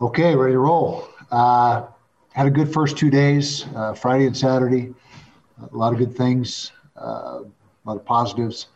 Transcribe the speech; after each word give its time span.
Okay, 0.00 0.34
ready 0.34 0.54
to 0.54 0.58
roll. 0.58 1.06
Uh, 1.30 1.86
had 2.32 2.48
a 2.48 2.50
good 2.50 2.72
first 2.72 2.98
two 2.98 3.10
days, 3.10 3.64
uh, 3.76 3.94
Friday 3.94 4.26
and 4.26 4.36
Saturday. 4.36 4.92
A 5.70 5.76
lot 5.76 5.92
of 5.92 6.00
good 6.00 6.16
things, 6.16 6.72
uh, 7.00 7.42
a 7.42 7.84
lot 7.84 7.96
of 7.96 8.04
positives, 8.04 8.66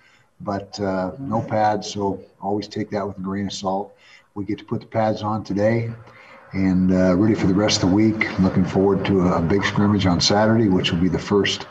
but 0.40 0.78
uh, 0.78 1.10
no 1.18 1.40
pads, 1.40 1.90
so 1.92 2.22
always 2.40 2.68
take 2.68 2.88
that 2.90 3.04
with 3.04 3.18
a 3.18 3.20
grain 3.20 3.46
of 3.46 3.52
salt. 3.52 3.96
We 4.36 4.44
get 4.44 4.58
to 4.58 4.64
put 4.64 4.80
the 4.80 4.86
pads 4.86 5.22
on 5.22 5.42
today 5.42 5.90
and 6.52 6.92
uh, 6.92 7.16
ready 7.16 7.34
for 7.34 7.48
the 7.48 7.54
rest 7.54 7.82
of 7.82 7.90
the 7.90 7.96
week. 7.96 8.38
Looking 8.38 8.64
forward 8.64 9.04
to 9.06 9.22
a, 9.22 9.38
a 9.38 9.42
big 9.42 9.64
scrimmage 9.64 10.06
on 10.06 10.20
Saturday, 10.20 10.68
which 10.68 10.92
will 10.92 11.00
be 11.00 11.08
the 11.08 11.18
first 11.18 11.66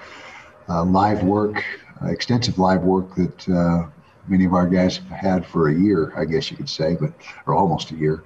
uh, 0.68 0.84
live 0.84 1.24
work, 1.24 1.64
extensive 2.04 2.60
live 2.60 2.82
work 2.82 3.16
that 3.16 3.88
many 4.28 4.44
of 4.44 4.54
our 4.54 4.68
guys 4.68 4.98
have 4.98 5.08
had 5.08 5.46
for 5.46 5.70
a 5.70 5.74
year, 5.74 6.12
I 6.18 6.26
guess 6.26 6.52
you 6.52 6.58
could 6.58 6.68
say, 6.70 6.98
but 7.00 7.14
or 7.46 7.56
almost 7.56 7.92
a 7.92 7.96
year. 7.96 8.26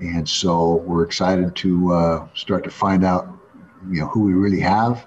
And 0.00 0.28
so 0.28 0.76
we're 0.76 1.04
excited 1.04 1.54
to 1.56 1.92
uh, 1.92 2.28
start 2.34 2.64
to 2.64 2.70
find 2.70 3.04
out, 3.04 3.28
you 3.88 4.00
know, 4.00 4.08
who 4.08 4.20
we 4.20 4.32
really 4.32 4.60
have. 4.60 5.06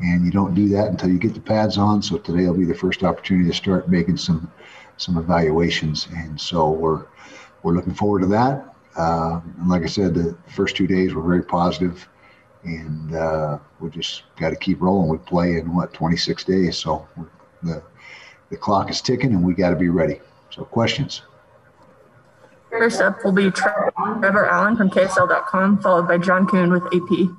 And 0.00 0.24
you 0.24 0.30
don't 0.30 0.54
do 0.54 0.68
that 0.70 0.88
until 0.88 1.10
you 1.10 1.18
get 1.18 1.34
the 1.34 1.40
pads 1.40 1.78
on. 1.78 2.02
So 2.02 2.18
today 2.18 2.46
will 2.46 2.54
be 2.56 2.64
the 2.64 2.74
first 2.74 3.02
opportunity 3.02 3.48
to 3.48 3.56
start 3.56 3.88
making 3.88 4.16
some 4.16 4.50
some 4.96 5.16
evaluations. 5.16 6.08
And 6.16 6.40
so 6.40 6.70
we're 6.70 7.06
we're 7.62 7.74
looking 7.74 7.94
forward 7.94 8.20
to 8.20 8.26
that. 8.28 8.74
Uh, 8.96 9.40
and 9.58 9.68
like 9.68 9.82
I 9.82 9.86
said, 9.86 10.14
the 10.14 10.36
first 10.48 10.76
two 10.76 10.86
days 10.86 11.14
were 11.14 11.22
very 11.22 11.42
positive, 11.42 12.08
and 12.64 13.14
uh, 13.14 13.58
we 13.80 13.90
just 13.90 14.24
got 14.36 14.50
to 14.50 14.56
keep 14.56 14.80
rolling. 14.80 15.08
We 15.08 15.18
play 15.18 15.58
in 15.58 15.74
what 15.74 15.92
26 15.92 16.44
days, 16.44 16.76
so 16.76 17.06
the 17.62 17.82
the 18.50 18.56
clock 18.56 18.90
is 18.90 19.00
ticking, 19.00 19.32
and 19.32 19.44
we 19.44 19.54
got 19.54 19.70
to 19.70 19.76
be 19.76 19.88
ready. 19.88 20.20
So 20.50 20.64
questions. 20.64 21.22
First 22.70 23.00
up 23.00 23.24
will 23.24 23.32
be 23.32 23.50
Trevor 23.50 24.46
Allen 24.46 24.76
from 24.76 24.90
KSL.com, 24.90 25.80
followed 25.80 26.06
by 26.06 26.18
John 26.18 26.46
Coon 26.46 26.70
with 26.70 26.84
AP. 26.86 27.30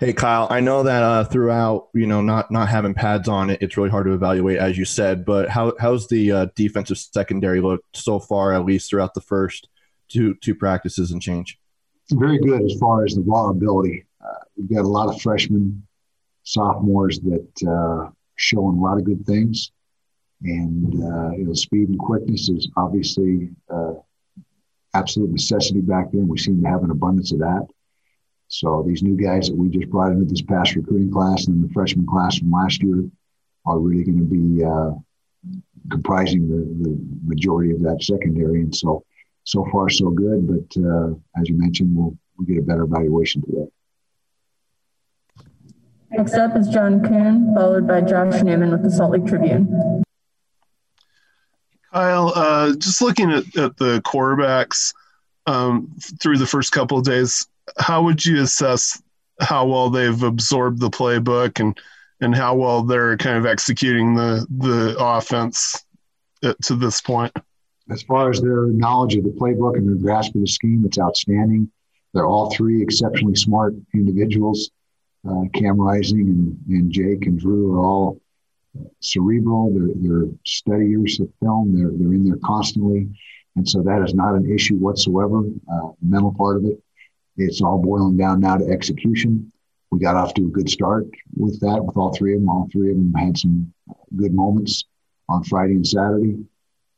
Hey 0.00 0.12
Kyle, 0.12 0.46
I 0.50 0.60
know 0.60 0.82
that 0.82 1.02
uh, 1.02 1.24
throughout, 1.24 1.88
you 1.94 2.06
know, 2.06 2.20
not 2.20 2.50
not 2.50 2.68
having 2.68 2.92
pads 2.92 3.28
on 3.28 3.48
it, 3.48 3.62
it's 3.62 3.76
really 3.78 3.88
hard 3.88 4.04
to 4.06 4.12
evaluate, 4.12 4.58
as 4.58 4.76
you 4.76 4.84
said. 4.84 5.24
But 5.24 5.48
how 5.48 5.72
how's 5.78 6.08
the 6.08 6.30
uh, 6.30 6.46
defensive 6.54 6.98
secondary 6.98 7.62
look 7.62 7.82
so 7.94 8.18
far, 8.18 8.52
at 8.52 8.66
least 8.66 8.90
throughout 8.90 9.14
the 9.14 9.22
first 9.22 9.68
two 10.08 10.34
two 10.42 10.54
practices 10.54 11.12
and 11.12 11.22
change? 11.22 11.58
Very 12.10 12.38
good 12.38 12.62
as 12.62 12.76
far 12.78 13.04
as 13.04 13.14
the 13.14 13.22
raw 13.22 13.48
ability. 13.48 14.04
Uh, 14.22 14.44
we've 14.58 14.68
got 14.68 14.84
a 14.84 14.88
lot 14.88 15.08
of 15.08 15.22
freshmen, 15.22 15.86
sophomores 16.42 17.20
that 17.20 17.48
uh, 17.66 18.10
showing 18.36 18.76
a 18.76 18.80
lot 18.82 18.98
of 18.98 19.04
good 19.04 19.24
things 19.24 19.70
and 20.44 20.94
uh, 21.02 21.30
you 21.30 21.44
know 21.44 21.54
speed 21.54 21.88
and 21.88 21.98
quickness 21.98 22.48
is 22.48 22.68
obviously 22.76 23.50
uh, 23.72 23.94
absolute 24.94 25.30
necessity 25.30 25.80
back 25.80 26.12
then. 26.12 26.28
We 26.28 26.38
seem 26.38 26.62
to 26.62 26.68
have 26.68 26.84
an 26.84 26.90
abundance 26.90 27.32
of 27.32 27.40
that. 27.40 27.66
So 28.48 28.84
these 28.86 29.02
new 29.02 29.16
guys 29.16 29.48
that 29.48 29.56
we 29.56 29.68
just 29.68 29.90
brought 29.90 30.12
into 30.12 30.26
this 30.26 30.42
past 30.42 30.76
recruiting 30.76 31.10
class 31.10 31.46
and 31.46 31.64
the 31.64 31.72
freshman 31.72 32.06
class 32.06 32.38
from 32.38 32.50
last 32.50 32.82
year 32.82 33.04
are 33.66 33.78
really 33.78 34.04
going 34.04 34.18
to 34.18 34.24
be 34.24 34.64
uh, 34.64 34.90
comprising 35.90 36.48
the, 36.48 36.88
the 36.88 36.98
majority 37.24 37.72
of 37.72 37.82
that 37.82 38.02
secondary. 38.02 38.60
And 38.60 38.74
so, 38.74 39.04
so 39.44 39.66
far 39.72 39.88
so 39.88 40.10
good. 40.10 40.46
But 40.46 40.82
uh, 40.82 41.14
as 41.40 41.48
you 41.48 41.58
mentioned, 41.58 41.96
we'll, 41.96 42.16
we'll 42.36 42.46
get 42.46 42.58
a 42.58 42.62
better 42.62 42.82
evaluation 42.82 43.42
today. 43.42 43.66
Next 46.10 46.34
up 46.34 46.56
is 46.56 46.68
John 46.68 47.02
Coon, 47.04 47.54
followed 47.56 47.88
by 47.88 48.02
Josh 48.02 48.40
Newman 48.42 48.70
with 48.70 48.84
the 48.84 48.90
Salt 48.90 49.12
Lake 49.12 49.26
Tribune. 49.26 50.04
Kyle, 51.94 52.32
uh, 52.34 52.74
just 52.74 53.00
looking 53.00 53.30
at, 53.30 53.44
at 53.56 53.76
the 53.76 54.02
quarterbacks 54.04 54.92
um, 55.46 55.94
through 56.20 56.38
the 56.38 56.46
first 56.46 56.72
couple 56.72 56.98
of 56.98 57.04
days, 57.04 57.46
how 57.78 58.02
would 58.02 58.24
you 58.24 58.42
assess 58.42 59.00
how 59.40 59.64
well 59.66 59.90
they've 59.90 60.22
absorbed 60.24 60.80
the 60.80 60.90
playbook 60.90 61.60
and 61.60 61.78
and 62.20 62.34
how 62.34 62.54
well 62.54 62.82
they're 62.82 63.16
kind 63.16 63.36
of 63.36 63.46
executing 63.46 64.14
the 64.14 64.44
the 64.58 64.96
offense 64.98 65.84
at, 66.42 66.60
to 66.62 66.74
this 66.74 67.00
point? 67.00 67.32
As 67.90 68.02
far 68.02 68.28
as 68.28 68.40
their 68.40 68.66
knowledge 68.66 69.14
of 69.14 69.22
the 69.22 69.30
playbook 69.30 69.76
and 69.76 69.86
their 69.86 69.94
grasp 69.94 70.34
of 70.34 70.40
the 70.40 70.48
scheme, 70.48 70.84
it's 70.84 70.98
outstanding. 70.98 71.70
They're 72.12 72.26
all 72.26 72.50
three 72.50 72.82
exceptionally 72.82 73.36
smart 73.36 73.74
individuals. 73.94 74.70
Uh, 75.28 75.44
Cam 75.54 75.80
Rising 75.80 76.20
and, 76.20 76.58
and 76.68 76.90
Jake 76.90 77.26
and 77.26 77.38
Drew 77.38 77.74
are 77.74 77.84
all 77.84 78.20
cerebral. 79.00 79.72
They're, 79.72 79.94
they're 79.96 80.22
of 80.22 81.28
film. 81.40 81.76
They're, 81.76 81.90
they're 81.92 82.14
in 82.14 82.24
there 82.24 82.38
constantly. 82.44 83.08
And 83.56 83.68
so 83.68 83.82
that 83.82 84.02
is 84.02 84.14
not 84.14 84.34
an 84.34 84.50
issue 84.52 84.76
whatsoever. 84.76 85.44
Uh, 85.72 85.90
mental 86.02 86.34
part 86.34 86.56
of 86.56 86.64
it. 86.64 86.82
It's 87.36 87.60
all 87.60 87.78
boiling 87.78 88.16
down 88.16 88.40
now 88.40 88.56
to 88.56 88.66
execution. 88.66 89.52
We 89.90 89.98
got 90.00 90.16
off 90.16 90.34
to 90.34 90.46
a 90.46 90.50
good 90.50 90.68
start 90.68 91.06
with 91.36 91.60
that, 91.60 91.84
with 91.84 91.96
all 91.96 92.14
three 92.14 92.34
of 92.34 92.40
them. 92.40 92.48
All 92.48 92.68
three 92.72 92.90
of 92.90 92.96
them 92.96 93.12
had 93.14 93.38
some 93.38 93.72
good 94.16 94.34
moments 94.34 94.84
on 95.28 95.44
Friday 95.44 95.74
and 95.74 95.86
Saturday. 95.86 96.36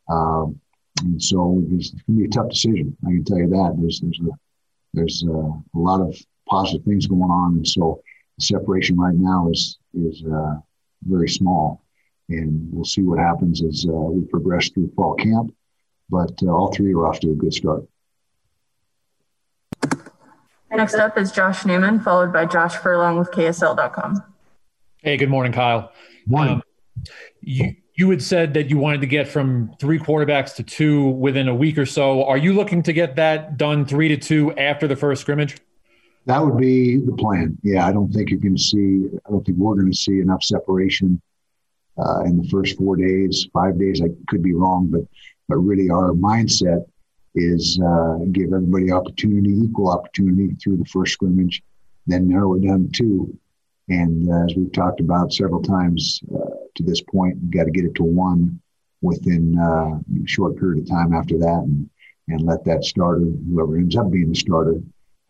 Um, 0.09 0.61
and 1.03 1.23
so 1.23 1.63
it's 1.73 1.91
going 1.91 2.01
to 2.07 2.13
be 2.13 2.25
a 2.25 2.29
tough 2.29 2.49
decision. 2.51 2.97
I 3.07 3.11
can 3.11 3.25
tell 3.25 3.39
you 3.39 3.49
that. 3.49 3.77
There's 3.79 4.01
there's 4.01 4.21
a 4.21 4.31
there's 4.95 5.25
a, 5.25 5.33
a 5.33 5.79
lot 5.79 6.01
of 6.01 6.17
positive 6.49 6.85
things 6.87 7.07
going 7.07 7.23
on, 7.23 7.57
and 7.57 7.69
so 7.69 8.03
the 8.39 8.45
separation 8.45 8.97
right 8.97 9.15
now 9.15 9.51
is 9.51 9.79
is 9.93 10.25
uh, 10.25 10.55
very 11.03 11.29
small. 11.29 11.83
And 12.29 12.69
we'll 12.73 12.85
see 12.85 13.03
what 13.03 13.19
happens 13.19 13.63
as 13.63 13.87
uh, 13.89 13.93
we 13.93 14.25
progress 14.27 14.69
through 14.71 14.91
fall 14.97 15.15
camp. 15.15 15.55
But 16.11 16.33
uh, 16.43 16.49
all 16.49 16.73
three 16.73 16.93
are 16.95 17.07
off 17.07 17.21
to 17.21 17.31
a 17.31 17.35
good 17.35 17.55
start. 17.55 17.85
Next 20.71 20.95
up 20.95 21.17
is 21.17 21.33
Josh 21.33 21.65
Newman, 21.65 22.01
followed 22.01 22.33
by 22.33 22.45
Josh 22.45 22.77
Furlong 22.77 23.19
with 23.19 23.31
KSL.com. 23.31 24.23
Hey, 25.03 25.17
good 25.17 25.31
morning, 25.31 25.53
Kyle. 25.53 25.93
Morning. 26.27 26.55
Um, 26.55 26.63
you 27.41 27.77
you 27.95 28.11
had 28.11 28.23
said 28.23 28.55
that 28.55 28.69
you 28.69 28.77
wanted 28.77 29.01
to 29.01 29.07
get 29.07 29.27
from 29.27 29.75
three 29.81 29.99
quarterbacks 29.99 30.55
to 30.57 30.63
two 30.63 31.07
within 31.07 31.49
a 31.49 31.55
week 31.55 31.79
or 31.79 31.87
so. 31.87 32.25
Are 32.25 32.37
you 32.37 32.53
looking 32.53 32.83
to 32.83 32.93
get 32.93 33.17
that 33.17 33.57
done 33.57 33.87
three 33.87 34.09
to 34.09 34.19
two 34.19 34.53
after 34.57 34.87
the 34.87 34.97
first 34.97 35.23
scrimmage? 35.23 35.57
That 36.27 36.45
would 36.45 36.57
be 36.57 36.97
the 36.97 37.13
plan. 37.13 37.57
Yeah, 37.63 37.87
I 37.87 37.93
don't 37.93 38.13
think 38.13 38.31
you're 38.31 38.41
going 38.41 38.57
to 38.57 38.63
see. 38.63 39.07
I 39.27 39.31
don't 39.31 39.45
think 39.47 39.59
we're 39.59 39.77
going 39.77 39.91
to 39.91 39.97
see 39.97 40.19
enough 40.19 40.43
separation 40.43 41.23
uh, 41.99 42.23
in 42.25 42.37
the 42.37 42.49
first 42.49 42.77
four 42.77 42.97
days, 42.97 43.47
five 43.53 43.79
days. 43.79 44.03
I 44.03 44.09
could 44.29 44.43
be 44.43 44.53
wrong, 44.53 44.89
but 44.91 45.03
but 45.49 45.59
really 45.59 45.89
our 45.89 46.13
mindset 46.13 46.85
is 47.37 47.79
uh, 47.81 48.19
give 48.33 48.53
everybody 48.53 48.91
opportunity, 48.91 49.53
equal 49.53 49.89
opportunity 49.89 50.57
through 50.57 50.79
the 50.79 50.85
first 50.87 51.13
scrimmage, 51.13 51.63
then 52.09 52.29
narrow 52.29 52.55
it 52.55 52.67
down 52.67 52.89
to 52.89 52.91
two. 52.91 53.39
And 53.89 54.29
uh, 54.29 54.47
as 54.47 54.57
we've 54.57 54.73
talked 54.73 54.99
about 54.99 55.33
several 55.33 55.63
times 55.63 56.21
uh, 56.35 56.57
to 56.75 56.83
this 56.83 57.03
point, 57.03 57.39
we've 57.41 57.53
got 57.53 57.65
to 57.65 57.71
get 57.71 57.85
it 57.85 57.95
to 57.97 58.03
one 58.03 58.61
within 59.01 59.57
uh, 59.57 60.01
a 60.01 60.27
short 60.27 60.59
period 60.59 60.83
of 60.83 60.91
time 60.91 61.15
after 61.15 61.39
that, 61.39 61.63
and 61.63 61.89
and 62.27 62.41
let 62.43 62.65
that 62.65 62.83
starter, 62.83 63.27
whoever 63.49 63.77
ends 63.77 63.95
up 63.95 64.11
being 64.11 64.31
the 64.31 64.35
starter, 64.35 64.81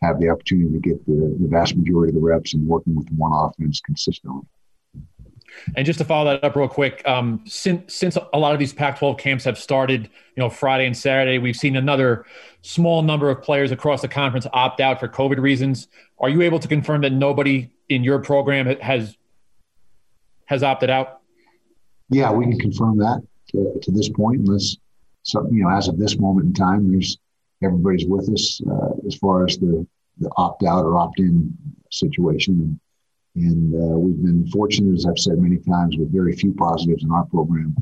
have 0.01 0.19
the 0.19 0.29
opportunity 0.29 0.71
to 0.73 0.79
get 0.79 1.05
the, 1.05 1.35
the 1.39 1.47
vast 1.47 1.75
majority 1.75 2.11
of 2.11 2.15
the 2.15 2.21
reps 2.21 2.53
and 2.53 2.67
working 2.67 2.95
with 2.95 3.07
one 3.09 3.31
offense 3.33 3.79
consistently. 3.81 4.41
And 5.75 5.85
just 5.85 5.97
to 5.99 6.05
follow 6.05 6.31
that 6.31 6.43
up 6.43 6.55
real 6.55 6.67
quick, 6.67 7.01
um, 7.07 7.41
since 7.45 7.93
since 7.93 8.15
a 8.15 8.37
lot 8.37 8.53
of 8.53 8.59
these 8.59 8.73
Pac-12 8.73 9.17
camps 9.17 9.43
have 9.45 9.57
started, 9.57 10.03
you 10.03 10.43
know, 10.43 10.49
Friday 10.49 10.85
and 10.85 10.95
Saturday, 10.95 11.39
we've 11.39 11.55
seen 11.55 11.75
another 11.75 12.25
small 12.61 13.01
number 13.01 13.29
of 13.29 13.41
players 13.41 13.71
across 13.71 14.01
the 14.01 14.07
conference 14.07 14.45
opt 14.53 14.81
out 14.81 14.99
for 14.99 15.07
COVID 15.07 15.39
reasons. 15.39 15.87
Are 16.19 16.29
you 16.29 16.41
able 16.41 16.59
to 16.59 16.67
confirm 16.67 17.01
that 17.01 17.11
nobody 17.11 17.71
in 17.89 18.03
your 18.03 18.19
program 18.19 18.67
has 18.81 19.17
has 20.45 20.63
opted 20.63 20.89
out? 20.89 21.21
Yeah, 22.09 22.31
we 22.31 22.45
can 22.45 22.59
confirm 22.59 22.97
that 22.97 23.21
to, 23.49 23.79
to 23.81 23.91
this 23.91 24.09
point, 24.09 24.41
unless 24.41 24.77
something, 25.23 25.55
you 25.55 25.63
know, 25.63 25.69
as 25.69 25.87
of 25.87 25.97
this 25.97 26.19
moment 26.19 26.47
in 26.47 26.53
time, 26.53 26.91
there's 26.91 27.17
everybody's 27.63 28.05
with 28.05 28.29
us 28.29 28.61
uh, 28.69 29.07
as 29.07 29.15
far 29.15 29.45
as 29.45 29.57
the, 29.57 29.85
the 30.19 30.29
opt 30.37 30.63
out 30.63 30.85
or 30.85 30.97
opt 30.97 31.19
in 31.19 31.55
situation. 31.91 32.79
And, 33.35 33.43
and 33.45 33.75
uh, 33.75 33.97
we've 33.97 34.21
been 34.21 34.47
fortunate, 34.47 34.95
as 34.95 35.05
I've 35.05 35.19
said 35.19 35.37
many 35.37 35.57
times, 35.57 35.97
with 35.97 36.11
very 36.11 36.35
few 36.35 36.53
positives 36.53 37.03
in 37.03 37.11
our 37.11 37.25
program. 37.25 37.75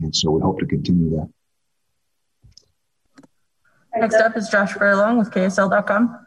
And 0.00 0.14
so 0.14 0.30
we 0.30 0.40
hope 0.40 0.58
to 0.60 0.66
continue 0.66 1.10
that. 1.10 1.28
Next 3.96 4.16
up 4.16 4.36
is 4.36 4.48
Josh 4.48 4.72
Furlong 4.72 5.16
with 5.18 5.30
KSL.com. 5.30 6.26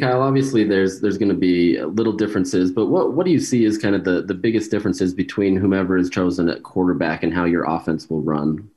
Kyle, 0.00 0.20
obviously 0.20 0.64
there's 0.64 1.00
there's 1.00 1.16
going 1.16 1.28
to 1.28 1.34
be 1.34 1.80
little 1.80 2.12
differences, 2.12 2.72
but 2.72 2.86
what 2.86 3.12
what 3.12 3.24
do 3.24 3.30
you 3.30 3.38
see 3.38 3.64
as 3.66 3.78
kind 3.78 3.94
of 3.94 4.02
the 4.02 4.22
the 4.22 4.34
biggest 4.34 4.70
differences 4.70 5.14
between 5.14 5.54
whomever 5.54 5.96
is 5.96 6.10
chosen 6.10 6.48
at 6.48 6.64
quarterback 6.64 7.22
and 7.22 7.32
how 7.32 7.44
your 7.44 7.64
offense 7.64 8.10
will 8.10 8.20
run? 8.20 8.68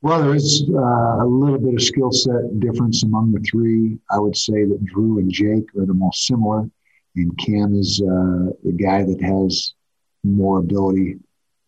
Well, 0.00 0.22
there 0.22 0.34
is 0.36 0.64
uh, 0.72 1.24
a 1.24 1.26
little 1.26 1.58
bit 1.58 1.74
of 1.74 1.82
skill 1.82 2.12
set 2.12 2.60
difference 2.60 3.02
among 3.02 3.32
the 3.32 3.40
three. 3.40 3.98
I 4.10 4.20
would 4.20 4.36
say 4.36 4.64
that 4.64 4.84
Drew 4.84 5.18
and 5.18 5.30
Jake 5.30 5.74
are 5.76 5.86
the 5.86 5.94
most 5.94 6.24
similar, 6.24 6.70
and 7.16 7.36
Cam 7.38 7.74
is 7.74 8.00
uh, 8.00 8.54
the 8.62 8.76
guy 8.80 9.02
that 9.02 9.20
has 9.20 9.74
more 10.22 10.60
ability 10.60 11.16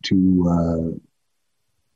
to 0.03 0.47
uh, 0.49 0.97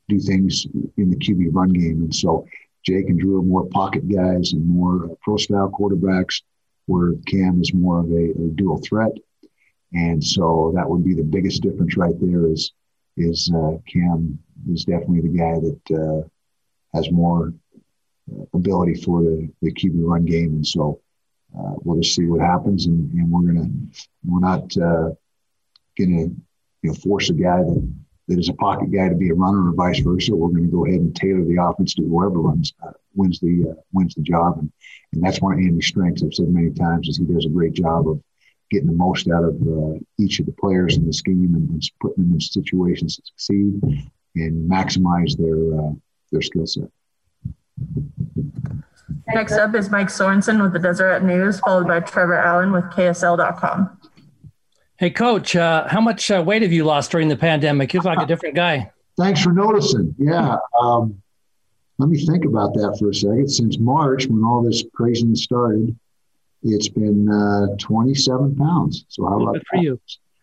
do 0.08 0.18
things 0.18 0.66
in 0.98 1.08
the 1.08 1.16
QB 1.16 1.48
run 1.52 1.70
game. 1.70 2.02
And 2.02 2.14
so 2.14 2.46
Jake 2.84 3.08
and 3.08 3.18
Drew 3.18 3.38
are 3.38 3.42
more 3.42 3.66
pocket 3.68 4.06
guys 4.06 4.52
and 4.52 4.66
more 4.66 5.16
pro 5.22 5.38
style 5.38 5.70
quarterbacks, 5.70 6.42
where 6.84 7.14
Cam 7.26 7.62
is 7.62 7.72
more 7.72 8.00
of 8.00 8.10
a, 8.10 8.30
a, 8.30 8.48
dual 8.54 8.82
threat. 8.84 9.12
And 9.94 10.22
so 10.22 10.72
that 10.76 10.88
would 10.88 11.02
be 11.02 11.14
the 11.14 11.24
biggest 11.24 11.62
difference 11.62 11.96
right 11.96 12.14
there. 12.20 12.46
Is 12.46 12.72
is 13.16 13.50
uh, 13.54 13.76
Cam 13.90 14.38
is 14.70 14.84
definitely 14.84 15.22
the 15.22 15.38
guy 15.38 15.58
that 15.60 16.00
uh, 16.02 16.28
has 16.96 17.10
more 17.10 17.52
uh, 18.32 18.44
ability 18.54 18.94
for 19.02 19.22
the, 19.22 19.48
the 19.62 19.72
QB 19.72 19.94
run 19.96 20.24
game. 20.24 20.54
And 20.56 20.66
so 20.66 21.00
uh, 21.56 21.74
we'll 21.84 22.00
just 22.00 22.14
see 22.14 22.26
what 22.26 22.40
happens. 22.40 22.86
And, 22.86 23.12
and 23.12 23.30
we're 23.30 23.52
gonna 23.52 23.68
we're 24.24 24.40
not 24.40 24.76
uh, 24.76 25.10
gonna 25.98 26.26
you 26.26 26.34
know 26.82 26.94
force 26.94 27.30
a 27.30 27.34
guy 27.34 27.58
that 27.58 27.94
that 28.28 28.38
is 28.38 28.48
a 28.48 28.54
pocket 28.54 28.90
guy 28.90 29.08
to 29.08 29.14
be 29.14 29.30
a 29.30 29.34
runner 29.34 29.68
or 29.68 29.72
vice 29.72 30.00
versa. 30.00 30.34
We're 30.34 30.48
going 30.48 30.64
to 30.64 30.70
go 30.70 30.84
ahead 30.84 31.00
and 31.00 31.14
tailor 31.14 31.44
the 31.44 31.62
offense 31.62 31.94
to 31.94 32.02
whoever 32.02 32.40
runs 32.40 32.72
uh, 32.84 32.90
wins 33.14 33.38
the 33.40 33.70
uh, 33.70 33.80
wins 33.92 34.14
the 34.14 34.22
job, 34.22 34.58
and 34.58 34.70
and 35.12 35.22
that's 35.22 35.40
one 35.40 35.52
of 35.52 35.58
Andy's 35.60 35.86
strengths. 35.86 36.22
I've 36.22 36.34
said 36.34 36.48
many 36.48 36.70
times 36.70 37.08
is 37.08 37.18
he 37.18 37.24
does 37.24 37.46
a 37.46 37.50
great 37.50 37.74
job 37.74 38.08
of 38.08 38.20
getting 38.70 38.86
the 38.86 38.92
most 38.92 39.28
out 39.28 39.44
of 39.44 39.54
uh, 39.62 39.98
each 40.18 40.40
of 40.40 40.46
the 40.46 40.52
players 40.52 40.96
in 40.96 41.06
the 41.06 41.12
scheme 41.12 41.54
and, 41.54 41.68
and, 41.70 41.90
putting 42.00 42.24
them 42.24 42.34
in 42.34 42.40
situations 42.40 43.16
to 43.16 43.22
succeed 43.26 43.80
and 44.34 44.70
maximize 44.70 45.36
their 45.36 45.80
uh, 45.80 45.92
their 46.32 46.42
skill 46.42 46.66
set. 46.66 46.90
Next 49.28 49.52
up 49.52 49.74
is 49.74 49.90
Mike 49.90 50.08
Sorensen 50.08 50.62
with 50.62 50.72
the 50.72 50.78
Deseret 50.78 51.22
News, 51.22 51.60
followed 51.60 51.86
by 51.86 52.00
Trevor 52.00 52.36
Allen 52.36 52.72
with 52.72 52.84
KSL.com. 52.84 54.00
Hey, 54.98 55.10
Coach, 55.10 55.54
uh, 55.54 55.86
how 55.88 56.00
much 56.00 56.30
uh, 56.30 56.42
weight 56.44 56.62
have 56.62 56.72
you 56.72 56.84
lost 56.84 57.10
during 57.10 57.28
the 57.28 57.36
pandemic? 57.36 57.92
You 57.92 58.00
look 58.00 58.06
like 58.06 58.22
a 58.22 58.26
different 58.26 58.54
guy. 58.54 58.90
Thanks 59.18 59.42
for 59.42 59.52
noticing. 59.52 60.14
Yeah. 60.18 60.56
Um, 60.80 61.22
let 61.98 62.08
me 62.08 62.24
think 62.24 62.44
about 62.44 62.74
that 62.74 62.96
for 62.98 63.10
a 63.10 63.14
second. 63.14 63.48
Since 63.48 63.78
March, 63.78 64.26
when 64.26 64.42
all 64.44 64.62
this 64.62 64.84
craziness 64.94 65.42
started, 65.42 65.96
it's 66.74 66.88
been 66.88 67.28
uh, 67.30 67.76
27 67.78 68.56
pounds. 68.56 69.04
So 69.08 69.26
how 69.26 69.40
about 69.40 69.54
Good 69.54 69.66
for 69.70 69.76
that? 69.76 69.82
you? 69.82 70.00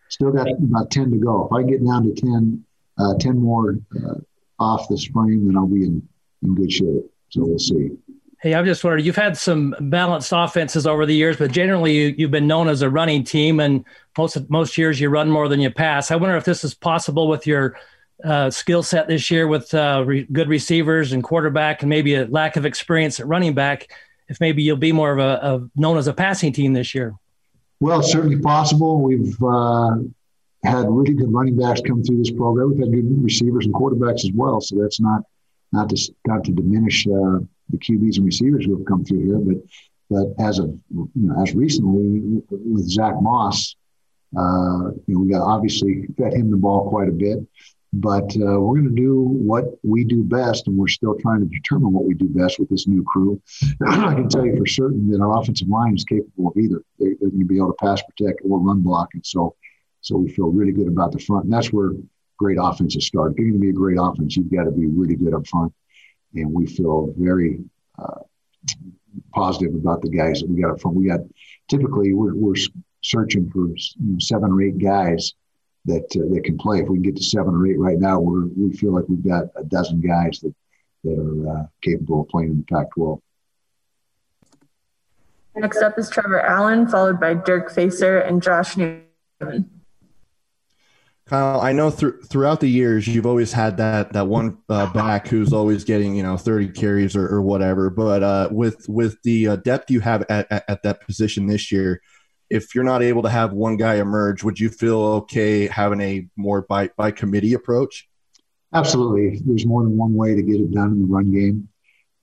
Still 0.10 0.32
got 0.32 0.48
about 0.50 0.92
10 0.92 1.12
to 1.12 1.18
go. 1.18 1.46
If 1.46 1.52
I 1.54 1.64
get 1.64 1.86
down 1.86 2.04
to 2.04 2.14
10, 2.14 2.64
uh, 3.00 3.16
10 3.20 3.38
more 3.38 3.78
uh, 3.96 4.16
off 4.60 4.88
the 4.88 4.98
spring, 4.98 5.48
then 5.48 5.58
I'll 5.58 5.68
be 5.68 5.86
in, 5.86 6.08
in 6.44 6.56
good 6.56 6.72
shape. 6.72 7.10
So 7.30 7.46
we'll 7.46 7.60
see. 7.60 7.90
Hey, 8.42 8.54
I'm 8.54 8.66
just 8.66 8.84
wondering, 8.84 9.06
you've 9.06 9.16
had 9.16 9.38
some 9.38 9.74
balanced 9.80 10.34
offenses 10.36 10.86
over 10.86 11.06
the 11.06 11.16
years, 11.16 11.38
but 11.38 11.52
generally 11.52 11.94
you, 11.94 12.16
you've 12.18 12.32
been 12.32 12.46
known 12.46 12.68
as 12.68 12.82
a 12.82 12.90
running 12.90 13.24
team, 13.24 13.62
and 13.62 13.86
most 14.18 14.38
most 14.50 14.78
years 14.78 15.00
you 15.00 15.08
run 15.10 15.30
more 15.30 15.48
than 15.48 15.62
you 15.62 15.72
pass. 15.72 16.12
I 16.12 16.18
wonder 16.18 16.36
if 16.36 16.44
this 16.44 16.66
is 16.66 16.74
possible 16.74 17.30
with 17.30 17.48
your 17.48 17.78
uh, 18.24 18.50
skill 18.50 18.84
set 18.84 19.08
this 19.08 19.32
year, 19.32 19.48
with 19.48 19.74
uh, 19.74 20.04
re- 20.06 20.28
good 20.30 20.50
receivers 20.50 21.14
and 21.14 21.24
quarterback, 21.24 21.84
and 21.84 21.90
maybe 21.90 22.16
a 22.16 22.26
lack 22.26 22.58
of 22.58 22.66
experience 22.66 23.20
at 23.22 23.28
running 23.28 23.54
back. 23.54 23.90
If 24.34 24.40
maybe 24.40 24.64
you'll 24.64 24.78
be 24.78 24.92
more 24.92 25.12
of 25.12 25.20
a, 25.20 25.70
known 25.76 26.00
as 26.00 26.08
a 26.08 26.14
passing 26.14 26.52
team 26.54 26.74
this 26.74 26.96
year. 26.96 27.14
Well, 27.80 28.02
certainly 28.02 28.40
possible. 28.40 29.00
We've 29.00 29.38
uh, 29.44 29.98
had 30.64 30.88
really 30.90 31.14
good 31.14 31.32
running 31.32 31.56
backs 31.56 31.82
come 31.86 32.04
through 32.04 32.18
this 32.18 32.32
program. 32.32 32.72
We've 32.72 32.80
had 32.80 32.92
good 32.92 33.24
receivers 33.24 33.66
and 33.68 33.76
quarterbacks 33.76 34.26
as 34.26 34.32
well, 34.34 34.60
so 34.60 34.76
that's 34.82 35.00
not 35.00 35.22
not 35.72 35.90
to 35.90 36.14
not 36.26 36.44
to 36.46 36.52
diminish 36.52 37.06
uh, 37.06 37.46
the 37.70 37.78
QBs 37.78 38.18
and 38.18 38.26
receivers 38.26 38.66
who 38.66 38.76
have 38.76 38.88
come 38.88 39.06
through 39.06 39.24
here, 39.24 39.38
but 39.38 39.58
but 40.10 40.44
as 40.44 40.58
of 40.58 40.70
you 40.94 41.10
know, 41.16 41.40
as 41.44 41.54
recently 41.54 42.42
with 42.50 42.90
Zach 42.90 43.14
Moss, 43.22 43.76
uh, 44.36 44.90
you 45.06 45.14
know, 45.14 45.20
we 45.20 45.30
got 45.30 45.44
obviously 45.44 46.08
fed 46.18 46.34
him 46.34 46.50
the 46.50 46.58
ball 46.58 46.90
quite 46.90 47.08
a 47.08 47.12
bit, 47.12 47.38
but 47.94 48.36
uh, 48.36 48.60
we're 48.60 48.82
going 48.82 48.96
to 48.96 49.02
do 49.02 49.22
what 49.22 49.66
we 49.84 50.04
do 50.04 50.24
best, 50.24 50.68
and 50.68 50.78
we're 50.78 50.88
still 50.88 51.16
trying 51.22 51.40
to 51.40 51.46
determine 51.46 51.94
what 51.94 52.06
we 52.06 52.14
do 52.14 52.28
best 52.28 52.60
with 52.60 52.70
this 52.70 52.88
new 52.88 53.04
crew. 53.04 53.42
I 53.88 54.16
can 54.16 54.28
tell 54.28 54.46
you 54.46 54.58
for 54.58 54.66
certain 54.66 55.10
that 55.12 55.22
our 55.22 55.40
offensive 55.40 55.68
line 55.68 55.96
is 55.96 56.04
capable 56.04 56.50
of 56.50 56.58
either. 56.58 56.84
They're, 57.00 57.16
they're 57.20 57.30
going 57.30 57.40
to 57.40 57.46
be 57.46 57.58
able 57.58 57.74
to 57.74 57.86
pass 57.86 58.02
protect 58.02 58.42
or 58.44 58.60
run 58.60 58.82
block, 58.82 59.10
and 59.14 59.26
so 59.26 59.56
so 60.02 60.18
we 60.18 60.30
feel 60.30 60.48
really 60.48 60.74
good 60.74 60.88
about 60.88 61.14
the 61.14 61.20
front, 61.20 61.46
and 61.46 61.54
that's 61.54 61.72
where 61.72 61.92
great 62.38 62.58
offenses 62.60 63.08
start. 63.08 63.32
If 63.32 63.38
you're 63.38 63.50
going 63.50 63.60
to 63.60 63.66
be 63.66 63.70
a 63.70 63.74
great 63.74 63.98
offense, 63.98 64.36
you've 64.36 64.52
got 64.52 64.66
to 64.66 64.72
be 64.72 64.88
really 64.88 65.16
good 65.16 65.34
up 65.34 65.48
front 65.48 65.72
and 66.36 66.52
we 66.52 66.66
feel 66.66 67.14
very 67.18 67.60
uh, 68.00 68.20
positive 69.34 69.74
about 69.76 70.02
the 70.02 70.10
guys 70.10 70.40
that 70.40 70.50
we 70.50 70.62
got 70.62 70.72
up 70.72 70.82
front. 70.82 70.98
We 70.98 71.08
got 71.08 71.20
typically 71.70 72.14
we're, 72.14 72.36
we're 72.36 72.56
searching 73.02 73.50
for 73.50 73.68
you 73.68 73.76
know, 74.00 74.20
seven 74.20 74.52
or 74.52 74.62
eight 74.62 74.78
guys 74.78 75.34
that 75.86 76.06
uh, 76.16 76.34
that 76.34 76.42
can 76.44 76.58
play. 76.58 76.80
If 76.80 76.88
we 76.88 76.98
can 76.98 77.04
get 77.04 77.16
to 77.18 77.24
seven 77.24 77.54
or 77.56 77.68
eight 77.68 77.80
right 77.80 78.00
now, 78.00 78.20
we 78.20 78.46
we 78.56 78.78
feel 78.78 78.94
like 78.94 79.06
we've 79.08 79.24
got 79.24 79.46
a 79.56 79.64
dozen 79.64 80.02
guys 80.02 80.40
that 80.42 80.54
that 81.04 81.20
are 81.20 81.58
uh, 81.58 81.66
capable 81.82 82.22
of 82.22 82.30
playing 82.30 82.52
in 82.52 82.58
the 82.58 82.64
Pac-12. 82.64 83.20
Next 85.56 85.82
up 85.82 86.00
is 86.00 86.10
Trevor 86.10 86.42
Allen, 86.42 86.88
followed 86.88 87.20
by 87.20 87.34
Dirk 87.34 87.72
Facer 87.72 88.18
and 88.20 88.42
Josh 88.42 88.76
Newman. 88.78 89.70
Kyle, 91.26 91.62
I 91.62 91.72
know 91.72 91.90
th- 91.90 92.16
throughout 92.26 92.60
the 92.60 92.70
years 92.70 93.08
you've 93.08 93.26
always 93.26 93.54
had 93.54 93.78
that 93.78 94.12
that 94.14 94.28
one 94.28 94.58
uh, 94.68 94.92
back 94.92 95.28
who's 95.28 95.54
always 95.54 95.84
getting 95.84 96.16
you 96.16 96.24
know 96.24 96.38
thirty 96.38 96.68
carries 96.68 97.16
or, 97.16 97.28
or 97.28 97.42
whatever. 97.42 97.90
But 97.90 98.24
uh, 98.24 98.50
with 98.52 98.88
with 98.90 99.22
the 99.24 99.50
uh, 99.50 99.56
depth 99.58 99.90
you 99.90 100.02
have 100.02 100.24
at, 100.30 100.52
at, 100.52 100.66
at, 100.68 100.84
that 100.84 101.06
position 101.06 101.48
this 101.48 101.72
year, 101.72 102.02
if 102.54 102.76
you're 102.76 102.84
not 102.84 103.02
able 103.02 103.24
to 103.24 103.30
have 103.30 103.52
one 103.52 103.78
guy 103.78 103.96
emerge, 103.96 104.44
would 104.44 104.60
you 104.60 104.70
feel 104.70 105.02
okay 105.02 105.68
having 105.68 106.00
a 106.02 106.28
more 106.36 106.62
by 106.62 106.90
by 106.96 107.10
committee 107.10 107.56
approach? 107.56 108.08
Absolutely. 108.74 109.42
There's 109.44 109.66
more 109.66 109.82
than 109.84 109.98
one 109.98 110.14
way 110.14 110.36
to 110.36 110.42
get 110.44 110.62
it 110.62 110.72
done 110.72 110.92
in 110.92 111.02
the 111.02 111.08
run 111.08 111.32
game, 111.32 111.68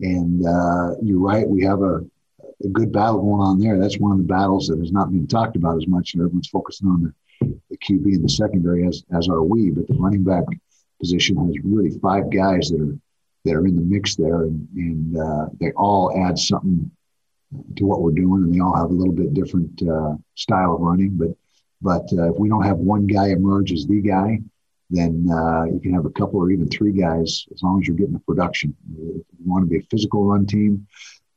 and 0.00 0.46
uh, 0.46 0.94
you're 1.02 1.18
right. 1.18 1.48
We 1.48 1.64
have 1.64 1.82
a, 1.82 1.96
a 2.64 2.68
good 2.72 2.92
battle 2.92 3.20
going 3.20 3.42
on 3.42 3.58
there. 3.58 3.78
That's 3.78 3.98
one 3.98 4.12
of 4.12 4.18
the 4.18 4.24
battles 4.24 4.68
that 4.68 4.78
has 4.78 4.92
not 4.92 5.10
been 5.10 5.26
talked 5.26 5.56
about 5.56 5.76
as 5.76 5.88
much. 5.88 6.14
And 6.14 6.22
everyone's 6.22 6.48
focusing 6.48 6.88
on 6.88 7.02
the 7.02 7.12
the 7.70 7.78
QB 7.78 8.14
in 8.14 8.22
the 8.22 8.28
secondary, 8.28 8.86
as 8.86 9.04
as 9.12 9.28
are 9.28 9.42
we. 9.42 9.70
But 9.70 9.88
the 9.88 9.94
running 9.94 10.22
back 10.22 10.44
position 11.00 11.44
has 11.44 11.56
really 11.64 11.98
five 11.98 12.30
guys 12.30 12.68
that 12.70 12.80
are 12.80 12.96
that 13.44 13.54
are 13.54 13.66
in 13.66 13.74
the 13.74 13.82
mix 13.82 14.14
there, 14.14 14.42
and 14.42 14.68
and 14.76 15.18
uh, 15.18 15.46
they 15.58 15.72
all 15.72 16.16
add 16.16 16.38
something 16.38 16.88
to 17.76 17.84
what 17.84 18.02
we're 18.02 18.12
doing, 18.12 18.42
and 18.44 18.54
they 18.54 18.60
all 18.60 18.76
have 18.76 18.90
a 18.90 18.94
little 18.94 19.14
bit 19.14 19.34
different 19.34 19.82
uh, 19.82 20.14
style 20.34 20.74
of 20.74 20.80
running. 20.80 21.16
But 21.16 21.30
but 21.82 22.06
uh, 22.12 22.30
if 22.32 22.38
we 22.38 22.48
don't 22.48 22.64
have 22.64 22.78
one 22.78 23.06
guy 23.06 23.28
emerge 23.28 23.72
as 23.72 23.86
the 23.86 24.00
guy, 24.00 24.38
then 24.90 25.28
uh, 25.32 25.64
you 25.64 25.80
can 25.80 25.94
have 25.94 26.04
a 26.04 26.10
couple 26.10 26.40
or 26.40 26.50
even 26.50 26.68
three 26.68 26.92
guys 26.92 27.46
as 27.52 27.62
long 27.62 27.80
as 27.80 27.88
you're 27.88 27.96
getting 27.96 28.12
the 28.12 28.20
production. 28.20 28.74
If 28.92 29.24
you 29.38 29.50
want 29.50 29.64
to 29.64 29.68
be 29.68 29.78
a 29.78 29.88
physical 29.90 30.24
run 30.24 30.46
team, 30.46 30.86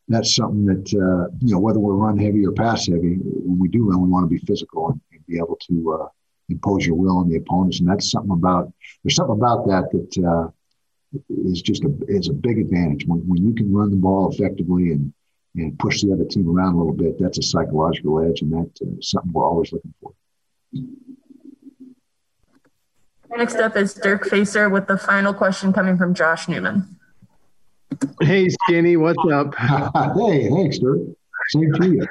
that's 0.07 0.35
something 0.35 0.65
that 0.65 0.87
uh, 0.93 1.29
you 1.39 1.53
know 1.53 1.59
whether 1.59 1.79
we're 1.79 1.93
run 1.93 2.17
heavy 2.17 2.45
or 2.45 2.51
pass 2.51 2.87
heavy. 2.87 3.17
When 3.21 3.59
we 3.59 3.67
do 3.67 3.89
run, 3.89 4.01
we 4.01 4.09
want 4.09 4.25
to 4.25 4.29
be 4.29 4.45
physical 4.45 4.89
and, 4.89 5.01
and 5.11 5.25
be 5.27 5.37
able 5.37 5.57
to 5.67 5.99
uh, 6.01 6.07
impose 6.49 6.85
your 6.85 6.95
will 6.95 7.17
on 7.17 7.29
the 7.29 7.37
opponents, 7.37 7.79
and 7.79 7.87
that's 7.89 8.11
something 8.11 8.31
about 8.31 8.71
there's 9.03 9.15
something 9.15 9.35
about 9.35 9.65
that 9.67 9.89
that 9.91 10.27
uh, 10.27 10.49
is 11.29 11.61
just 11.61 11.83
a 11.83 11.91
is 12.07 12.29
a 12.29 12.33
big 12.33 12.59
advantage 12.59 13.05
when 13.07 13.19
when 13.27 13.43
you 13.43 13.53
can 13.53 13.71
run 13.71 13.91
the 13.91 13.97
ball 13.97 14.29
effectively 14.31 14.91
and 14.91 15.13
and 15.55 15.77
push 15.77 16.01
the 16.01 16.11
other 16.11 16.25
team 16.25 16.49
around 16.49 16.75
a 16.75 16.77
little 16.77 16.93
bit. 16.93 17.19
That's 17.19 17.37
a 17.37 17.43
psychological 17.43 18.27
edge, 18.27 18.41
and 18.41 18.51
that's 18.51 18.81
uh, 18.81 18.85
something 19.01 19.31
we're 19.31 19.45
always 19.45 19.71
looking 19.71 19.93
for. 20.01 20.13
Next 23.35 23.55
up 23.55 23.75
is 23.75 23.93
Dirk 23.93 24.27
Facer 24.27 24.69
with 24.69 24.87
the 24.87 24.97
final 24.97 25.33
question 25.33 25.73
coming 25.73 25.97
from 25.97 26.13
Josh 26.13 26.47
Newman. 26.47 26.99
Hey, 28.21 28.47
Skinny, 28.49 28.97
what's 28.97 29.23
up? 29.31 29.55
hey, 29.57 30.49
thanks, 30.49 30.79
Dirk. 30.79 31.01
Same 31.49 31.71
to 31.73 31.87
you. 31.87 32.07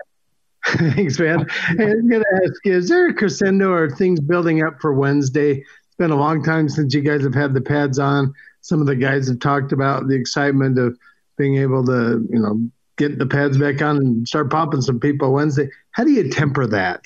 Thanks, 0.66 1.18
man. 1.18 1.48
Hey, 1.76 1.90
I'm 1.90 2.08
going 2.08 2.22
to 2.22 2.40
ask 2.44 2.64
you, 2.64 2.74
is 2.74 2.88
there 2.88 3.08
a 3.08 3.14
crescendo 3.14 3.70
or 3.72 3.90
things 3.90 4.20
building 4.20 4.62
up 4.62 4.80
for 4.80 4.92
Wednesday? 4.92 5.58
It's 5.58 5.96
been 5.98 6.10
a 6.10 6.16
long 6.16 6.42
time 6.42 6.68
since 6.68 6.94
you 6.94 7.00
guys 7.00 7.22
have 7.22 7.34
had 7.34 7.54
the 7.54 7.60
pads 7.60 7.98
on. 7.98 8.32
Some 8.60 8.80
of 8.80 8.86
the 8.86 8.94
guys 8.94 9.28
have 9.28 9.40
talked 9.40 9.72
about 9.72 10.06
the 10.06 10.14
excitement 10.14 10.78
of 10.78 10.96
being 11.36 11.56
able 11.56 11.84
to, 11.86 12.26
you 12.30 12.38
know, 12.38 12.70
get 12.96 13.18
the 13.18 13.26
pads 13.26 13.58
back 13.58 13.80
on 13.82 13.96
and 13.96 14.28
start 14.28 14.50
popping 14.50 14.80
some 14.80 15.00
people 15.00 15.32
Wednesday. 15.32 15.68
How 15.92 16.04
do 16.04 16.10
you 16.10 16.28
temper 16.30 16.66
that? 16.68 17.02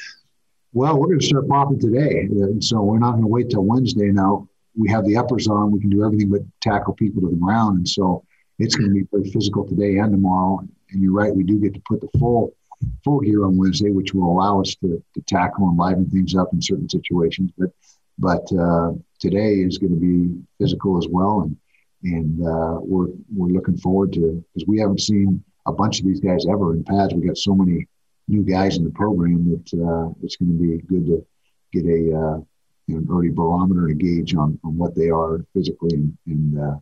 Well, 0.73 0.99
we're 0.99 1.07
going 1.07 1.21
to 1.21 1.27
start 1.27 1.49
popping 1.49 1.81
today. 1.81 2.29
So 2.61 2.83
we're 2.83 2.99
not 2.99 3.13
going 3.13 3.23
to 3.23 3.29
wait 3.29 3.51
till 3.51 3.65
Wednesday. 3.65 4.11
Now 4.11 4.49
we 4.77 4.91
have 4.91 5.07
the 5.07 5.17
uppers 5.17 5.49
on. 5.49 5.71
We 5.71 5.81
can 5.81 5.91
do 5.91 6.05
everything 6.05 6.29
but 6.29 6.43
tackle 6.61 6.95
people 6.95 7.23
to 7.23 7.31
the 7.31 7.37
ground. 7.37 7.79
And 7.79 7.89
so 7.89 8.25
it's 8.59 8.75
going 8.75 8.89
to 8.89 8.95
be 8.95 9.07
very 9.11 9.31
physical 9.31 9.67
today 9.67 9.99
and 9.99 10.13
tomorrow. 10.13 10.61
And 10.91 11.03
you're 11.03 11.13
right, 11.13 11.35
we 11.35 11.45
do 11.45 11.59
get 11.59 11.75
to 11.75 11.83
put 11.89 12.01
the 12.01 12.09
full 12.19 12.55
full 13.03 13.21
gear 13.21 13.45
on 13.45 13.57
Wednesday, 13.57 13.91
which 13.91 14.13
will 14.13 14.31
allow 14.31 14.61
us 14.61 14.75
to, 14.77 15.03
to 15.15 15.21
tackle 15.23 15.69
and 15.69 15.79
liven 15.79 16.11
things 16.11 16.35
up 16.35 16.53
in 16.53 16.61
certain 16.61 16.89
situations. 16.89 17.51
But 17.57 17.71
but 18.19 18.47
uh, 18.59 18.93
today 19.19 19.55
is 19.55 19.79
going 19.79 19.93
to 19.93 20.01
be 20.01 20.41
physical 20.59 20.99
as 20.99 21.07
well, 21.09 21.43
and 21.43 21.57
and 22.05 22.47
uh, 22.47 22.79
we're 22.81 23.09
we're 23.35 23.49
looking 23.49 23.77
forward 23.79 24.13
to 24.15 24.45
because 24.55 24.67
we 24.67 24.79
haven't 24.79 25.01
seen 25.01 25.43
a 25.67 25.73
bunch 25.73 26.01
of 26.01 26.07
these 26.07 26.21
guys 26.21 26.47
ever 26.51 26.75
in 26.75 26.85
pads. 26.85 27.15
We 27.15 27.27
got 27.27 27.37
so 27.37 27.55
many 27.55 27.87
new 28.29 28.43
guys 28.43 28.77
in 28.77 28.85
the 28.85 28.91
program 28.91 29.51
that 29.51 29.83
uh, 29.83 30.13
it's 30.23 30.37
going 30.37 30.53
to 30.53 30.63
be 30.63 30.79
good 30.87 31.07
to 31.07 31.27
get 31.73 31.85
a 31.85 32.17
uh, 32.17 32.41
you 32.87 32.95
know, 32.95 32.99
an 32.99 33.09
early 33.11 33.31
barometer 33.31 33.89
to 33.89 33.95
gauge 33.95 34.35
on, 34.35 34.59
on 34.65 34.77
what 34.77 34.95
they 34.95 35.11
are 35.11 35.45
physically. 35.55 35.95
And, 35.95 36.19
and 36.27 36.61
uh, 36.61 36.77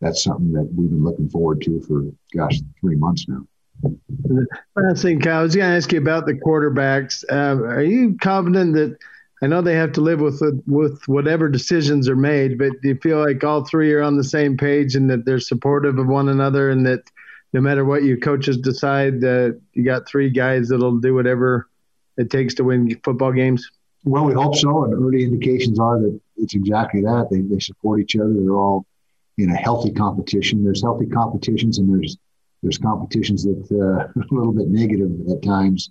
that's 0.00 0.24
something 0.24 0.52
that 0.52 0.68
we've 0.74 0.90
been 0.90 1.04
looking 1.04 1.28
forward 1.28 1.62
to 1.62 1.80
for, 1.82 2.04
gosh, 2.36 2.58
three 2.80 2.96
months 2.96 3.26
now. 3.28 3.46
Last 4.76 5.02
thing, 5.02 5.20
Kyle, 5.20 5.40
I 5.40 5.42
was 5.42 5.56
going 5.56 5.68
to 5.68 5.76
ask 5.76 5.92
you 5.92 5.98
about 5.98 6.26
the 6.26 6.34
quarterbacks. 6.34 7.24
Uh, 7.30 7.62
are 7.64 7.82
you 7.82 8.16
confident 8.20 8.74
that 8.74 8.96
I 9.42 9.48
know 9.48 9.60
they 9.60 9.74
have 9.74 9.92
to 9.92 10.00
live 10.00 10.20
with 10.20 10.40
with 10.68 11.02
whatever 11.08 11.48
decisions 11.48 12.08
are 12.08 12.14
made, 12.14 12.58
but 12.58 12.80
do 12.80 12.88
you 12.90 12.96
feel 13.02 13.18
like 13.18 13.42
all 13.42 13.64
three 13.64 13.92
are 13.92 14.02
on 14.02 14.16
the 14.16 14.22
same 14.22 14.56
page 14.56 14.94
and 14.94 15.10
that 15.10 15.24
they're 15.24 15.40
supportive 15.40 15.98
of 15.98 16.06
one 16.06 16.28
another, 16.28 16.70
and 16.70 16.86
that 16.86 17.02
no 17.52 17.60
matter 17.60 17.84
what 17.84 18.02
your 18.02 18.16
coaches 18.16 18.58
decide, 18.58 19.22
uh, 19.24 19.50
you 19.74 19.84
got 19.84 20.08
three 20.08 20.30
guys 20.30 20.68
that'll 20.68 20.98
do 20.98 21.14
whatever 21.14 21.68
it 22.16 22.30
takes 22.30 22.54
to 22.54 22.64
win 22.64 22.98
football 23.04 23.32
games? 23.32 23.68
Well, 24.04 24.24
we 24.24 24.32
hope 24.32 24.56
so, 24.56 24.84
and 24.84 24.94
early 24.94 25.22
indications 25.22 25.78
are 25.78 26.00
that 26.00 26.20
it's 26.36 26.54
exactly 26.54 27.02
that. 27.02 27.28
They 27.30 27.40
they 27.40 27.60
support 27.60 28.00
each 28.00 28.16
other. 28.16 28.32
They're 28.32 28.56
all 28.56 28.84
in 29.38 29.50
a 29.50 29.56
healthy 29.56 29.92
competition. 29.92 30.64
There's 30.64 30.82
healthy 30.82 31.06
competitions, 31.06 31.78
and 31.78 31.88
there's 31.88 32.16
there's 32.62 32.78
competitions 32.78 33.44
that 33.44 33.68
uh, 33.70 33.76
are 33.76 34.12
a 34.16 34.34
little 34.34 34.52
bit 34.52 34.68
negative 34.68 35.10
at 35.30 35.42
times, 35.42 35.90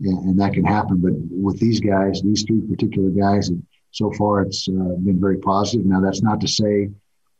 and, 0.00 0.18
and, 0.24 0.40
that 0.40 0.54
can 0.54 0.64
happen. 0.64 0.96
But 0.96 1.12
with 1.30 1.60
these 1.60 1.78
guys, 1.78 2.20
these 2.22 2.42
three 2.42 2.62
particular 2.62 3.10
guys, 3.10 3.50
so 3.92 4.10
far 4.12 4.42
it's 4.42 4.68
uh, 4.68 4.96
been 4.98 5.20
very 5.20 5.38
positive. 5.38 5.86
Now 5.86 6.00
that's 6.00 6.22
not 6.22 6.40
to 6.40 6.48
say 6.48 6.90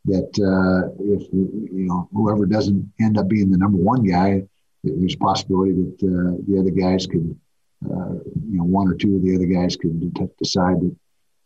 that 0.07 0.33
uh, 0.41 0.93
if 0.99 1.33
you 1.33 1.87
know 1.87 2.09
whoever 2.13 2.47
doesn't 2.47 2.93
end 3.01 3.19
up 3.19 3.29
being 3.29 3.51
the 3.51 3.59
number 3.59 3.79
one 3.79 4.03
guy, 4.03 4.43
there's 4.83 5.15
a 5.15 5.19
possibility 5.19 5.73
that 5.73 5.99
uh, 6.03 6.43
the 6.49 6.59
other 6.59 6.71
guys 6.71 7.07
could, 7.07 7.39
uh, 7.85 8.15
you 8.49 8.59
know, 8.59 8.65
one 8.65 8.89
or 8.89 8.95
two 8.95 9.17
of 9.17 9.23
the 9.23 9.35
other 9.35 9.47
guys 9.47 9.77
could 9.77 10.13
decide 10.39 10.81
that 10.81 10.97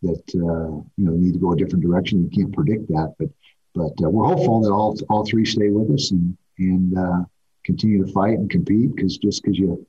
that 0.03 0.25
uh, 0.35 0.83
you 0.97 1.05
know 1.05 1.13
need 1.13 1.35
to 1.35 1.39
go 1.39 1.53
a 1.53 1.57
different 1.57 1.85
direction. 1.85 2.23
You 2.23 2.31
can't 2.31 2.55
predict 2.55 2.89
that, 2.89 3.15
but 3.19 3.29
but 3.75 3.93
we're 4.01 4.27
hopeful 4.27 4.63
that 4.63 4.71
all 4.71 4.97
all 5.11 5.25
three 5.27 5.45
stay 5.45 5.69
with 5.69 5.91
us 5.91 6.11
and 6.11 6.37
and 6.59 6.97
uh, 6.97 7.25
continue 7.65 8.05
to 8.05 8.13
fight 8.13 8.39
and 8.39 8.51
compete 8.51 8.95
because 8.95 9.19
just 9.19 9.43
because 9.43 9.59
you 9.59 9.87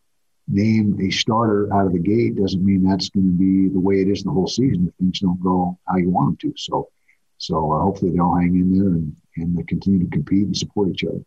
name 0.47 0.97
a 1.01 1.11
starter 1.11 1.73
out 1.73 1.85
of 1.85 1.93
the 1.93 1.99
gate 1.99 2.37
doesn't 2.37 2.63
mean 2.63 2.83
that's 2.83 3.09
going 3.09 3.25
to 3.25 3.31
be 3.31 3.67
the 3.67 3.79
way 3.79 4.01
it 4.01 4.07
is 4.07 4.23
the 4.23 4.31
whole 4.31 4.47
season 4.47 4.87
if 4.87 4.93
things 4.95 5.19
don't 5.19 5.41
go 5.41 5.77
how 5.87 5.97
you 5.97 6.09
want 6.09 6.39
them 6.39 6.51
to. 6.51 6.57
So, 6.57 6.89
so 7.37 7.71
uh, 7.71 7.81
hopefully 7.81 8.11
they'll 8.11 8.35
hang 8.35 8.55
in 8.55 8.77
there 8.77 8.89
and, 8.89 9.15
and 9.35 9.57
they 9.57 9.63
continue 9.63 9.99
to 9.99 10.09
compete 10.09 10.45
and 10.45 10.57
support 10.57 10.89
each 10.89 11.03
other. 11.03 11.21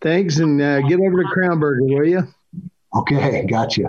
Thanks, 0.00 0.38
and 0.38 0.60
uh, 0.60 0.80
get 0.82 1.00
over 1.00 1.22
to 1.22 1.28
Crown 1.28 1.60
Burger, 1.60 1.84
will 1.84 2.06
you? 2.06 2.26
Okay, 2.94 3.46
gotcha. 3.50 3.84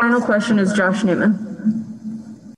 Final 0.00 0.20
question 0.20 0.58
is 0.58 0.72
Josh 0.72 1.04
Newman. 1.04 2.54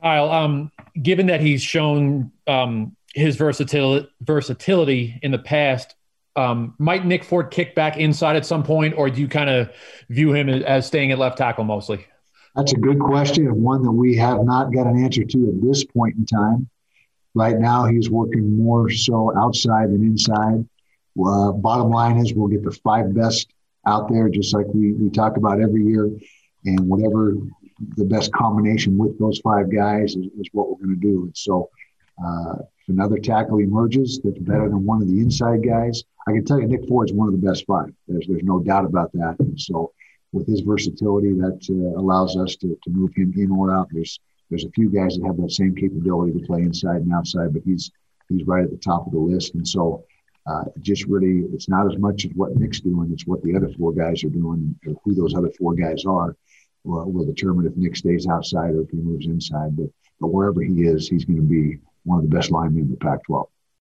Kyle, 0.00 0.30
um, 0.30 0.70
given 1.02 1.26
that 1.26 1.40
he's 1.40 1.60
shown 1.60 2.30
um, 2.46 2.96
his 3.14 3.36
versatility, 3.36 4.08
versatility 4.20 5.18
in 5.22 5.32
the 5.32 5.38
past, 5.38 5.94
um, 6.36 6.74
might 6.78 7.04
Nick 7.04 7.24
Ford 7.24 7.50
kick 7.50 7.74
back 7.74 7.96
inside 7.96 8.36
at 8.36 8.46
some 8.46 8.62
point, 8.62 8.94
or 8.96 9.10
do 9.10 9.20
you 9.20 9.28
kind 9.28 9.50
of 9.50 9.70
view 10.08 10.32
him 10.32 10.48
as 10.48 10.86
staying 10.86 11.10
at 11.10 11.18
left 11.18 11.36
tackle 11.36 11.64
mostly? 11.64 12.06
That's 12.54 12.72
a 12.72 12.76
good 12.76 13.00
question, 13.00 13.46
and 13.46 13.62
one 13.62 13.82
that 13.82 13.90
we 13.90 14.16
have 14.16 14.42
not 14.44 14.72
got 14.72 14.86
an 14.86 15.02
answer 15.02 15.24
to 15.24 15.48
at 15.48 15.60
this 15.62 15.84
point 15.84 16.16
in 16.16 16.26
time. 16.26 16.68
Right 17.38 17.58
now, 17.60 17.86
he's 17.86 18.10
working 18.10 18.56
more 18.56 18.90
so 18.90 19.16
outside 19.38 19.90
than 19.92 20.02
inside. 20.02 20.66
Uh, 21.24 21.52
bottom 21.52 21.88
line 21.88 22.16
is, 22.16 22.34
we'll 22.34 22.48
get 22.48 22.64
the 22.64 22.72
five 22.72 23.14
best 23.14 23.46
out 23.86 24.08
there, 24.10 24.28
just 24.28 24.52
like 24.52 24.66
we, 24.74 24.92
we 24.94 25.08
talk 25.08 25.36
about 25.36 25.60
every 25.60 25.84
year. 25.84 26.10
And 26.64 26.80
whatever 26.88 27.34
the 27.96 28.04
best 28.04 28.32
combination 28.32 28.98
with 28.98 29.16
those 29.20 29.38
five 29.38 29.72
guys 29.72 30.16
is, 30.16 30.26
is 30.40 30.48
what 30.50 30.68
we're 30.68 30.84
going 30.84 31.00
to 31.00 31.06
do. 31.10 31.16
And 31.26 31.36
so, 31.36 31.70
uh, 32.24 32.56
if 32.80 32.88
another 32.88 33.18
tackle 33.18 33.58
emerges 33.58 34.20
that's 34.24 34.40
better 34.40 34.68
than 34.68 34.84
one 34.84 35.00
of 35.00 35.06
the 35.06 35.20
inside 35.20 35.62
guys, 35.64 36.02
I 36.26 36.32
can 36.32 36.44
tell 36.44 36.60
you 36.60 36.66
Nick 36.66 36.88
Ford's 36.88 37.12
one 37.12 37.28
of 37.32 37.40
the 37.40 37.46
best 37.46 37.64
five. 37.66 37.92
There's 38.08 38.26
there's 38.26 38.42
no 38.42 38.58
doubt 38.58 38.84
about 38.84 39.12
that. 39.12 39.36
And 39.38 39.60
so 39.60 39.92
with 40.32 40.48
his 40.48 40.62
versatility, 40.62 41.34
that 41.34 41.60
uh, 41.70 42.00
allows 42.00 42.36
us 42.36 42.56
to, 42.56 42.76
to 42.82 42.90
move 42.90 43.12
him 43.14 43.32
in 43.36 43.52
or 43.52 43.72
out. 43.72 43.88
There's 43.92 44.18
there's 44.50 44.64
a 44.64 44.70
few 44.70 44.88
guys 44.90 45.16
that 45.16 45.26
have 45.26 45.36
that 45.36 45.52
same 45.52 45.74
capability 45.74 46.38
to 46.38 46.46
play 46.46 46.62
inside 46.62 47.02
and 47.02 47.12
outside, 47.12 47.52
but 47.52 47.62
he's 47.64 47.90
he's 48.28 48.46
right 48.46 48.64
at 48.64 48.70
the 48.70 48.76
top 48.76 49.06
of 49.06 49.12
the 49.12 49.18
list. 49.18 49.54
And 49.54 49.66
so 49.66 50.04
uh, 50.46 50.64
just 50.80 51.04
really, 51.06 51.44
it's 51.52 51.68
not 51.68 51.90
as 51.90 51.98
much 51.98 52.24
as 52.24 52.32
what 52.34 52.56
Nick's 52.56 52.80
doing; 52.80 53.10
it's 53.12 53.26
what 53.26 53.42
the 53.42 53.54
other 53.54 53.68
four 53.78 53.92
guys 53.92 54.24
are 54.24 54.30
doing. 54.30 54.74
Or 54.86 54.94
who 55.04 55.14
those 55.14 55.34
other 55.34 55.50
four 55.58 55.74
guys 55.74 56.04
are 56.06 56.36
will, 56.84 57.10
will 57.10 57.26
determine 57.26 57.66
if 57.66 57.76
Nick 57.76 57.96
stays 57.96 58.26
outside 58.26 58.74
or 58.74 58.82
if 58.82 58.90
he 58.90 58.96
moves 58.96 59.26
inside. 59.26 59.76
But 59.76 59.90
but 60.20 60.28
wherever 60.28 60.62
he 60.62 60.82
is, 60.82 61.08
he's 61.08 61.24
going 61.24 61.36
to 61.36 61.42
be 61.42 61.78
one 62.04 62.18
of 62.18 62.28
the 62.28 62.34
best 62.34 62.50
linemen 62.50 62.84
in 62.84 62.90
the 62.90 62.96
Pac-12. 62.96 63.46